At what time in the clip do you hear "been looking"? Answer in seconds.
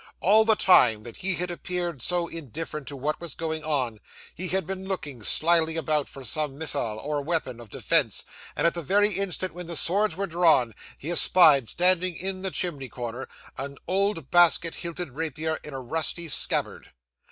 4.65-5.21